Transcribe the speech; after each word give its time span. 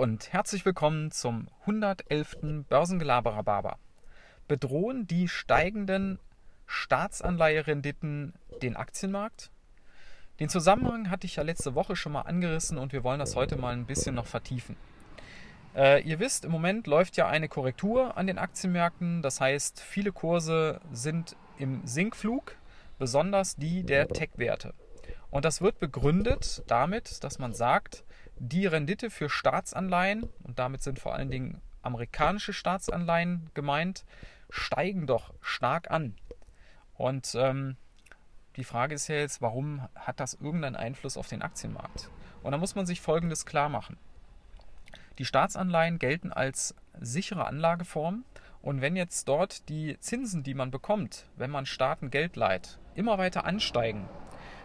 und 0.00 0.32
herzlich 0.32 0.64
willkommen 0.64 1.10
zum 1.10 1.46
111. 1.66 2.64
Börsengelaberer 2.70 3.76
Bedrohen 4.48 5.06
die 5.06 5.28
steigenden 5.28 6.18
Staatsanleiherenditen 6.64 8.32
den 8.62 8.76
Aktienmarkt? 8.76 9.50
Den 10.40 10.48
Zusammenhang 10.48 11.10
hatte 11.10 11.26
ich 11.26 11.36
ja 11.36 11.42
letzte 11.42 11.74
Woche 11.74 11.96
schon 11.96 12.12
mal 12.12 12.22
angerissen 12.22 12.78
und 12.78 12.94
wir 12.94 13.04
wollen 13.04 13.18
das 13.18 13.36
heute 13.36 13.56
mal 13.56 13.74
ein 13.74 13.84
bisschen 13.84 14.14
noch 14.14 14.24
vertiefen. 14.24 14.74
Äh, 15.76 16.02
ihr 16.04 16.18
wisst, 16.18 16.46
im 16.46 16.50
Moment 16.50 16.86
läuft 16.86 17.18
ja 17.18 17.28
eine 17.28 17.50
Korrektur 17.50 18.16
an 18.16 18.26
den 18.26 18.38
Aktienmärkten. 18.38 19.20
Das 19.20 19.38
heißt, 19.38 19.80
viele 19.82 20.12
Kurse 20.12 20.80
sind 20.90 21.36
im 21.58 21.86
Sinkflug, 21.86 22.56
besonders 22.98 23.56
die 23.56 23.82
der 23.82 24.08
Tech-Werte. 24.08 24.72
Und 25.30 25.44
das 25.44 25.60
wird 25.60 25.78
begründet 25.78 26.62
damit, 26.68 27.22
dass 27.22 27.38
man 27.38 27.52
sagt, 27.52 28.02
die 28.40 28.66
Rendite 28.66 29.10
für 29.10 29.28
Staatsanleihen, 29.28 30.24
und 30.42 30.58
damit 30.58 30.82
sind 30.82 30.98
vor 30.98 31.14
allen 31.14 31.30
Dingen 31.30 31.60
amerikanische 31.82 32.54
Staatsanleihen 32.54 33.50
gemeint, 33.52 34.04
steigen 34.48 35.06
doch 35.06 35.34
stark 35.42 35.90
an. 35.90 36.16
Und 36.94 37.34
ähm, 37.38 37.76
die 38.56 38.64
Frage 38.64 38.94
ist 38.94 39.08
ja 39.08 39.16
jetzt, 39.16 39.42
warum 39.42 39.86
hat 39.94 40.20
das 40.20 40.34
irgendeinen 40.34 40.76
Einfluss 40.76 41.18
auf 41.18 41.28
den 41.28 41.42
Aktienmarkt? 41.42 42.10
Und 42.42 42.52
da 42.52 42.58
muss 42.58 42.74
man 42.74 42.86
sich 42.86 43.02
Folgendes 43.02 43.44
klar 43.44 43.68
machen. 43.68 43.98
Die 45.18 45.26
Staatsanleihen 45.26 45.98
gelten 45.98 46.32
als 46.32 46.74
sichere 46.98 47.46
Anlageform 47.46 48.24
und 48.62 48.80
wenn 48.80 48.96
jetzt 48.96 49.28
dort 49.28 49.68
die 49.68 49.98
Zinsen, 50.00 50.42
die 50.42 50.54
man 50.54 50.70
bekommt, 50.70 51.26
wenn 51.36 51.50
man 51.50 51.66
Staaten 51.66 52.10
Geld 52.10 52.36
leiht, 52.36 52.78
immer 52.94 53.18
weiter 53.18 53.44
ansteigen, 53.44 54.08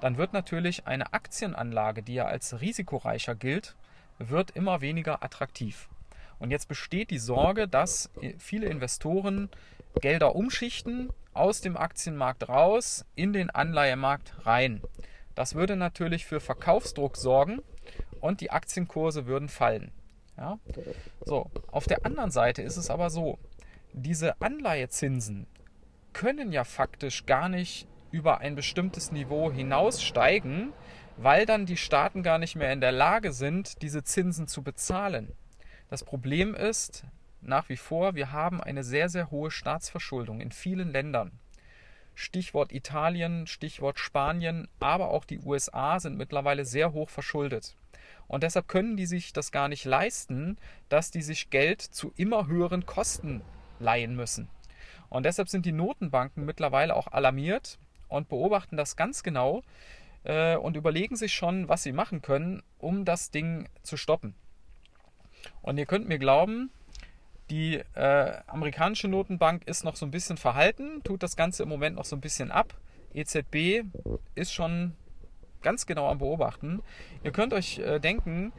dann 0.00 0.18
wird 0.18 0.32
natürlich 0.32 0.86
eine 0.86 1.12
Aktienanlage, 1.12 2.02
die 2.02 2.14
ja 2.14 2.26
als 2.26 2.60
risikoreicher 2.60 3.34
gilt, 3.34 3.76
wird 4.18 4.50
immer 4.52 4.80
weniger 4.80 5.22
attraktiv. 5.22 5.88
Und 6.38 6.50
jetzt 6.50 6.68
besteht 6.68 7.10
die 7.10 7.18
Sorge, 7.18 7.66
dass 7.66 8.10
viele 8.38 8.66
Investoren 8.66 9.48
Gelder 10.00 10.36
umschichten 10.36 11.10
aus 11.32 11.60
dem 11.60 11.76
Aktienmarkt 11.76 12.48
raus 12.48 13.04
in 13.14 13.32
den 13.32 13.50
Anleihemarkt 13.50 14.46
rein. 14.46 14.82
Das 15.34 15.54
würde 15.54 15.76
natürlich 15.76 16.26
für 16.26 16.40
Verkaufsdruck 16.40 17.16
sorgen 17.16 17.62
und 18.20 18.40
die 18.40 18.50
Aktienkurse 18.50 19.26
würden 19.26 19.48
fallen. 19.48 19.92
Ja? 20.36 20.58
So, 21.24 21.50
auf 21.70 21.86
der 21.86 22.04
anderen 22.04 22.30
Seite 22.30 22.62
ist 22.62 22.76
es 22.76 22.90
aber 22.90 23.10
so, 23.10 23.38
diese 23.92 24.40
Anleihezinsen 24.40 25.46
können 26.12 26.52
ja 26.52 26.64
faktisch 26.64 27.26
gar 27.26 27.48
nicht 27.48 27.86
über 28.16 28.38
ein 28.38 28.54
bestimmtes 28.54 29.12
Niveau 29.12 29.52
hinaussteigen, 29.52 30.72
weil 31.18 31.44
dann 31.44 31.66
die 31.66 31.76
Staaten 31.76 32.22
gar 32.22 32.38
nicht 32.38 32.56
mehr 32.56 32.72
in 32.72 32.80
der 32.80 32.92
Lage 32.92 33.32
sind, 33.32 33.82
diese 33.82 34.04
Zinsen 34.04 34.48
zu 34.48 34.62
bezahlen. 34.62 35.32
Das 35.90 36.02
Problem 36.02 36.54
ist 36.54 37.04
nach 37.42 37.68
wie 37.68 37.76
vor, 37.76 38.14
wir 38.14 38.32
haben 38.32 38.62
eine 38.62 38.82
sehr, 38.82 39.10
sehr 39.10 39.30
hohe 39.30 39.50
Staatsverschuldung 39.50 40.40
in 40.40 40.50
vielen 40.50 40.90
Ländern. 40.90 41.30
Stichwort 42.14 42.72
Italien, 42.72 43.46
Stichwort 43.46 43.98
Spanien, 43.98 44.66
aber 44.80 45.10
auch 45.10 45.26
die 45.26 45.38
USA 45.40 46.00
sind 46.00 46.16
mittlerweile 46.16 46.64
sehr 46.64 46.94
hoch 46.94 47.10
verschuldet. 47.10 47.76
Und 48.28 48.42
deshalb 48.42 48.66
können 48.66 48.96
die 48.96 49.04
sich 49.04 49.34
das 49.34 49.52
gar 49.52 49.68
nicht 49.68 49.84
leisten, 49.84 50.56
dass 50.88 51.10
die 51.10 51.20
sich 51.20 51.50
Geld 51.50 51.82
zu 51.82 52.14
immer 52.16 52.46
höheren 52.46 52.86
Kosten 52.86 53.42
leihen 53.78 54.16
müssen. 54.16 54.48
Und 55.10 55.26
deshalb 55.26 55.50
sind 55.50 55.66
die 55.66 55.72
Notenbanken 55.72 56.46
mittlerweile 56.46 56.96
auch 56.96 57.08
alarmiert 57.08 57.78
und 58.08 58.28
beobachten 58.28 58.76
das 58.76 58.96
ganz 58.96 59.22
genau 59.22 59.62
äh, 60.24 60.56
und 60.56 60.76
überlegen 60.76 61.16
sich 61.16 61.34
schon, 61.34 61.68
was 61.68 61.82
sie 61.82 61.92
machen 61.92 62.22
können, 62.22 62.62
um 62.78 63.04
das 63.04 63.30
Ding 63.30 63.68
zu 63.82 63.96
stoppen. 63.96 64.34
Und 65.62 65.78
ihr 65.78 65.86
könnt 65.86 66.08
mir 66.08 66.18
glauben, 66.18 66.70
die 67.50 67.76
äh, 67.94 68.32
amerikanische 68.46 69.08
Notenbank 69.08 69.66
ist 69.66 69.84
noch 69.84 69.96
so 69.96 70.04
ein 70.04 70.10
bisschen 70.10 70.36
verhalten, 70.36 71.02
tut 71.04 71.22
das 71.22 71.36
Ganze 71.36 71.62
im 71.62 71.68
Moment 71.68 71.96
noch 71.96 72.04
so 72.04 72.16
ein 72.16 72.20
bisschen 72.20 72.50
ab. 72.50 72.74
EZB 73.14 73.84
ist 74.34 74.52
schon 74.52 74.94
ganz 75.62 75.86
genau 75.86 76.08
am 76.08 76.18
Beobachten. 76.18 76.82
Ihr 77.22 77.32
könnt 77.32 77.52
euch 77.52 77.78
äh, 77.78 77.98
denken, 77.98 78.52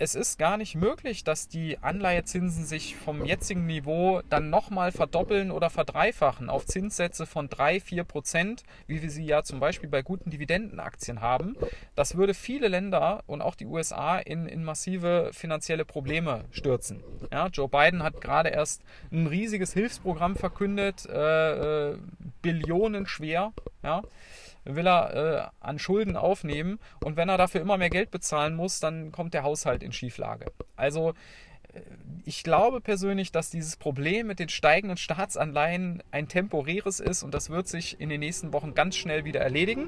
es 0.00 0.14
ist 0.14 0.38
gar 0.38 0.56
nicht 0.56 0.76
möglich, 0.76 1.24
dass 1.24 1.46
die 1.46 1.76
Anleihezinsen 1.82 2.64
sich 2.64 2.96
vom 2.96 3.22
jetzigen 3.22 3.66
Niveau 3.66 4.22
dann 4.30 4.48
nochmal 4.48 4.92
verdoppeln 4.92 5.50
oder 5.50 5.68
verdreifachen 5.68 6.48
auf 6.48 6.64
Zinssätze 6.64 7.26
von 7.26 7.50
3, 7.50 7.80
4 7.80 8.04
Prozent, 8.04 8.62
wie 8.86 9.02
wir 9.02 9.10
sie 9.10 9.26
ja 9.26 9.42
zum 9.42 9.60
Beispiel 9.60 9.90
bei 9.90 10.00
guten 10.00 10.30
Dividendenaktien 10.30 11.20
haben. 11.20 11.54
Das 11.96 12.16
würde 12.16 12.32
viele 12.32 12.68
Länder 12.68 13.22
und 13.26 13.42
auch 13.42 13.54
die 13.54 13.66
USA 13.66 14.18
in, 14.18 14.46
in 14.46 14.64
massive 14.64 15.32
finanzielle 15.34 15.84
Probleme 15.84 16.46
stürzen. 16.50 17.04
Ja, 17.30 17.48
Joe 17.48 17.68
Biden 17.68 18.02
hat 18.02 18.22
gerade 18.22 18.48
erst 18.48 18.82
ein 19.12 19.26
riesiges 19.26 19.74
Hilfsprogramm 19.74 20.34
verkündet, 20.34 21.04
äh, 21.10 21.90
äh, 21.90 21.98
Billionen 22.40 23.06
schwer. 23.06 23.52
Ja 23.82 24.02
will 24.64 24.86
er 24.86 25.14
äh, 25.14 25.66
an 25.66 25.78
Schulden 25.78 26.16
aufnehmen 26.16 26.78
und 27.02 27.16
wenn 27.16 27.28
er 27.28 27.38
dafür 27.38 27.60
immer 27.60 27.78
mehr 27.78 27.90
Geld 27.90 28.10
bezahlen 28.10 28.54
muss, 28.54 28.80
dann 28.80 29.12
kommt 29.12 29.34
der 29.34 29.42
Haushalt 29.42 29.82
in 29.82 29.92
Schieflage. 29.92 30.52
Also 30.76 31.14
äh, 31.72 31.80
ich 32.24 32.42
glaube 32.42 32.80
persönlich, 32.80 33.32
dass 33.32 33.50
dieses 33.50 33.76
Problem 33.76 34.26
mit 34.26 34.38
den 34.38 34.48
steigenden 34.48 34.96
Staatsanleihen 34.96 36.02
ein 36.10 36.28
temporäres 36.28 37.00
ist 37.00 37.22
und 37.22 37.34
das 37.34 37.50
wird 37.50 37.68
sich 37.68 38.00
in 38.00 38.08
den 38.08 38.20
nächsten 38.20 38.52
Wochen 38.52 38.74
ganz 38.74 38.96
schnell 38.96 39.24
wieder 39.24 39.40
erledigen. 39.40 39.86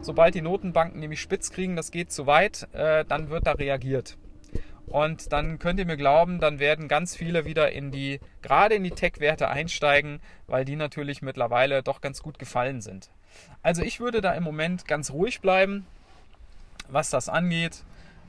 Sobald 0.00 0.34
die 0.34 0.42
Notenbanken 0.42 1.00
nämlich 1.00 1.20
spitz 1.20 1.50
kriegen, 1.50 1.74
das 1.74 1.90
geht 1.90 2.12
zu 2.12 2.26
weit, 2.26 2.68
äh, 2.72 3.04
dann 3.04 3.30
wird 3.30 3.46
da 3.46 3.52
reagiert. 3.52 4.16
Und 4.90 5.32
dann 5.32 5.58
könnt 5.58 5.78
ihr 5.78 5.86
mir 5.86 5.96
glauben, 5.96 6.40
dann 6.40 6.58
werden 6.58 6.88
ganz 6.88 7.14
viele 7.14 7.44
wieder 7.44 7.72
in 7.72 7.90
die, 7.90 8.20
gerade 8.42 8.74
in 8.74 8.84
die 8.84 8.90
Tech-Werte 8.90 9.48
einsteigen, 9.48 10.20
weil 10.46 10.64
die 10.64 10.76
natürlich 10.76 11.22
mittlerweile 11.22 11.82
doch 11.82 12.00
ganz 12.00 12.22
gut 12.22 12.38
gefallen 12.38 12.80
sind. 12.80 13.10
Also 13.62 13.82
ich 13.82 14.00
würde 14.00 14.20
da 14.20 14.32
im 14.32 14.42
Moment 14.42 14.86
ganz 14.86 15.10
ruhig 15.10 15.40
bleiben, 15.40 15.86
was 16.88 17.10
das 17.10 17.28
angeht. 17.28 17.84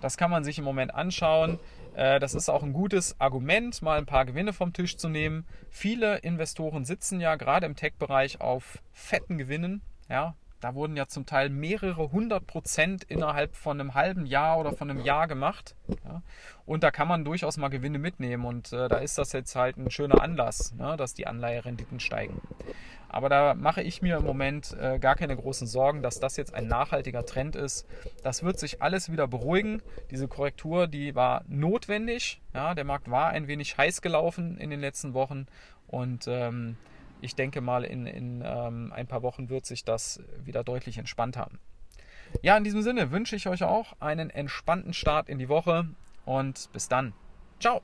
Das 0.00 0.16
kann 0.16 0.30
man 0.30 0.44
sich 0.44 0.58
im 0.58 0.64
Moment 0.64 0.94
anschauen. 0.94 1.58
Äh, 1.94 2.20
das 2.20 2.34
ist 2.34 2.48
auch 2.48 2.62
ein 2.62 2.72
gutes 2.72 3.20
Argument, 3.20 3.80
mal 3.82 3.98
ein 3.98 4.06
paar 4.06 4.24
Gewinne 4.24 4.52
vom 4.52 4.72
Tisch 4.72 4.96
zu 4.96 5.08
nehmen. 5.08 5.46
Viele 5.70 6.18
Investoren 6.18 6.84
sitzen 6.84 7.20
ja 7.20 7.36
gerade 7.36 7.66
im 7.66 7.76
Tech-Bereich 7.76 8.40
auf 8.40 8.78
fetten 8.92 9.38
Gewinnen. 9.38 9.80
Ja, 10.08 10.34
da 10.64 10.74
wurden 10.74 10.96
ja 10.96 11.06
zum 11.06 11.26
Teil 11.26 11.50
mehrere 11.50 12.10
hundert 12.10 12.46
Prozent 12.46 13.04
innerhalb 13.04 13.54
von 13.54 13.78
einem 13.78 13.92
halben 13.92 14.24
Jahr 14.24 14.58
oder 14.58 14.72
von 14.72 14.88
einem 14.88 15.04
Jahr 15.04 15.28
gemacht. 15.28 15.74
Ja. 16.06 16.22
Und 16.64 16.82
da 16.82 16.90
kann 16.90 17.06
man 17.06 17.22
durchaus 17.22 17.58
mal 17.58 17.68
Gewinne 17.68 17.98
mitnehmen. 17.98 18.46
Und 18.46 18.72
äh, 18.72 18.88
da 18.88 18.96
ist 18.96 19.18
das 19.18 19.32
jetzt 19.32 19.56
halt 19.56 19.76
ein 19.76 19.90
schöner 19.90 20.22
Anlass, 20.22 20.72
ne, 20.72 20.96
dass 20.96 21.12
die 21.12 21.26
Anleiherenditen 21.26 22.00
steigen. 22.00 22.40
Aber 23.10 23.28
da 23.28 23.52
mache 23.52 23.82
ich 23.82 24.00
mir 24.00 24.16
im 24.16 24.24
Moment 24.24 24.74
äh, 24.80 24.98
gar 24.98 25.16
keine 25.16 25.36
großen 25.36 25.66
Sorgen, 25.66 26.00
dass 26.00 26.18
das 26.18 26.38
jetzt 26.38 26.54
ein 26.54 26.66
nachhaltiger 26.66 27.26
Trend 27.26 27.56
ist. 27.56 27.86
Das 28.22 28.42
wird 28.42 28.58
sich 28.58 28.80
alles 28.80 29.12
wieder 29.12 29.28
beruhigen. 29.28 29.82
Diese 30.10 30.28
Korrektur, 30.28 30.86
die 30.86 31.14
war 31.14 31.44
notwendig. 31.46 32.40
Ja, 32.54 32.74
der 32.74 32.84
Markt 32.84 33.10
war 33.10 33.28
ein 33.28 33.48
wenig 33.48 33.76
heiß 33.76 34.00
gelaufen 34.00 34.56
in 34.56 34.70
den 34.70 34.80
letzten 34.80 35.12
Wochen. 35.12 35.46
Und 35.88 36.26
ähm, 36.26 36.78
ich 37.20 37.34
denke 37.34 37.60
mal, 37.60 37.84
in, 37.84 38.06
in 38.06 38.42
ähm, 38.44 38.92
ein 38.94 39.06
paar 39.06 39.22
Wochen 39.22 39.48
wird 39.48 39.66
sich 39.66 39.84
das 39.84 40.20
wieder 40.42 40.64
deutlich 40.64 40.98
entspannt 40.98 41.36
haben. 41.36 41.58
Ja, 42.42 42.56
in 42.56 42.64
diesem 42.64 42.82
Sinne 42.82 43.10
wünsche 43.10 43.36
ich 43.36 43.48
euch 43.48 43.62
auch 43.62 43.94
einen 44.00 44.30
entspannten 44.30 44.92
Start 44.92 45.28
in 45.28 45.38
die 45.38 45.48
Woche 45.48 45.88
und 46.24 46.70
bis 46.72 46.88
dann. 46.88 47.12
Ciao. 47.60 47.80